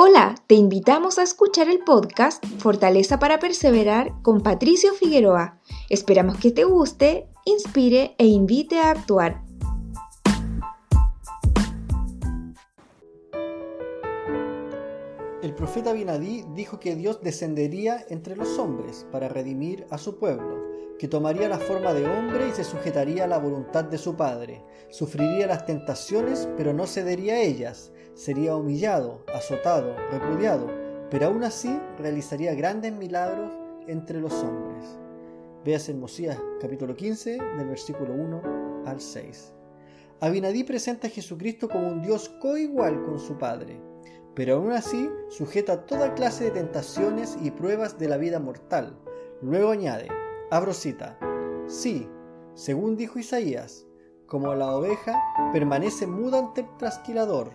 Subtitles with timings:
[0.00, 5.58] Hola, te invitamos a escuchar el podcast Fortaleza para Perseverar con Patricio Figueroa.
[5.90, 9.47] Esperamos que te guste, inspire e invite a actuar.
[15.48, 20.62] El profeta Binadí dijo que Dios descendería entre los hombres para redimir a su pueblo,
[20.98, 24.62] que tomaría la forma de hombre y se sujetaría a la voluntad de su Padre,
[24.90, 30.66] sufriría las tentaciones pero no cedería a ellas, sería humillado, azotado, repudiado,
[31.10, 33.50] pero aún así realizaría grandes milagros
[33.86, 34.98] entre los hombres.
[35.64, 39.54] Veas en Mosías capítulo 15 del versículo 1 al 6.
[40.20, 43.80] Abinadí presenta a Jesucristo como un Dios coigual con su Padre,
[44.38, 48.96] pero aún así sujeta toda clase de tentaciones y pruebas de la vida mortal.
[49.42, 50.06] Luego añade,
[50.48, 51.18] abro cita,
[51.66, 52.08] sí,
[52.54, 53.84] según dijo Isaías,
[54.28, 55.20] como la oveja
[55.52, 57.50] permanece muda ante el trasquilador,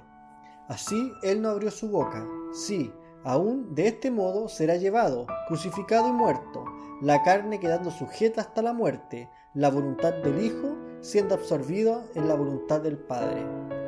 [0.67, 2.27] Así él no abrió su boca.
[2.51, 2.91] Sí,
[3.23, 6.65] aún de este modo será llevado, crucificado y muerto,
[7.01, 12.35] la carne quedando sujeta hasta la muerte, la voluntad del Hijo siendo absorbida en la
[12.35, 13.82] voluntad del Padre.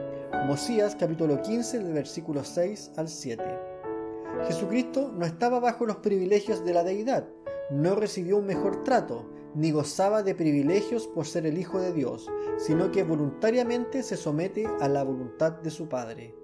[0.46, 3.44] Mosías capítulo 15 del versículo 6 al 7.
[4.48, 7.28] Jesucristo no estaba bajo los privilegios de la deidad,
[7.72, 12.30] no recibió un mejor trato, ni gozaba de privilegios por ser el Hijo de Dios,
[12.58, 16.36] sino que voluntariamente se somete a la voluntad de su Padre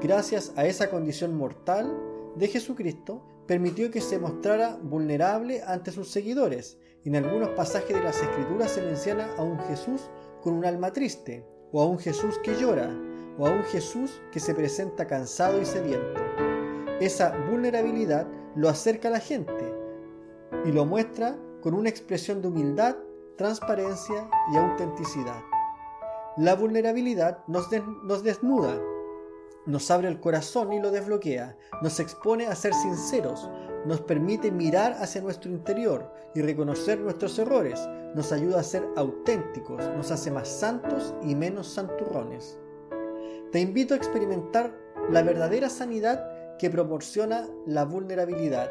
[0.00, 1.96] gracias a esa condición mortal
[2.36, 6.78] de Jesucristo, permitió que se mostrara vulnerable ante sus seguidores.
[7.04, 10.10] En algunos pasajes de las Escrituras se menciona a un Jesús
[10.42, 12.90] con un alma triste, o a un Jesús que llora,
[13.40, 16.20] o a un Jesús que se presenta cansado y sediento.
[17.00, 19.74] Esa vulnerabilidad lo acerca a la gente
[20.66, 22.96] y lo muestra con una expresión de humildad,
[23.36, 25.40] transparencia y autenticidad.
[26.36, 27.68] La vulnerabilidad nos,
[28.04, 28.78] nos desnuda,
[29.64, 33.48] nos abre el corazón y lo desbloquea, nos expone a ser sinceros,
[33.86, 37.80] nos permite mirar hacia nuestro interior y reconocer nuestros errores,
[38.14, 42.58] nos ayuda a ser auténticos, nos hace más santos y menos santurrones.
[43.52, 44.72] Te invito a experimentar
[45.10, 48.70] la verdadera sanidad que proporciona la vulnerabilidad.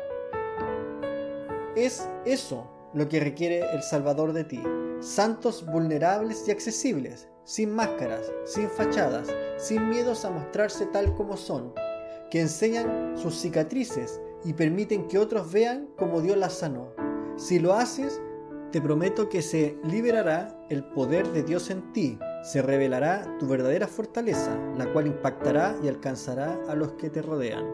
[1.76, 4.64] Es eso lo que requiere el Salvador de ti,
[5.02, 11.74] santos vulnerables y accesibles, sin máscaras, sin fachadas, sin miedos a mostrarse tal como son,
[12.32, 16.94] que enseñan sus cicatrices y permiten que otros vean cómo Dios las sanó.
[17.36, 18.22] Si lo haces,
[18.72, 23.88] te prometo que se liberará el poder de Dios en ti, se revelará tu verdadera
[23.88, 27.66] fortaleza, la cual impactará y alcanzará a los que te rodean.